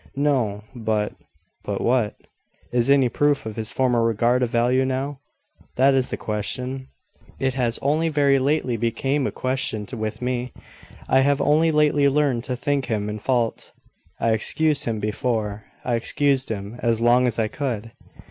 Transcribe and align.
"No: 0.15 0.63
but" 0.73 1.13
"But 1.63 1.79
what?" 1.79 2.15
"Is 2.73 2.89
any 2.89 3.07
proof 3.07 3.45
of 3.45 3.55
his 3.55 3.71
former 3.71 4.03
regard 4.03 4.41
of 4.41 4.49
value 4.49 4.83
now? 4.83 5.19
That 5.75 5.93
is 5.93 6.09
the 6.09 6.17
question. 6.17 6.87
It 7.37 7.53
has 7.53 7.77
only 7.83 8.09
very 8.09 8.39
lately 8.39 8.77
become 8.77 9.27
a 9.27 9.31
question 9.31 9.85
with 9.93 10.19
me. 10.19 10.53
I 11.07 11.19
have 11.19 11.39
only 11.39 11.69
lately 11.71 12.09
learned 12.09 12.45
to 12.45 12.55
think 12.55 12.87
him 12.87 13.09
in 13.09 13.19
fault. 13.19 13.73
I 14.19 14.31
excused 14.31 14.85
him 14.85 14.99
before... 14.99 15.65
I 15.85 15.93
excused 15.97 16.49
him 16.49 16.79
as 16.81 16.99
long 16.99 17.27
as 17.27 17.37
I 17.37 17.47
could." 17.47 17.91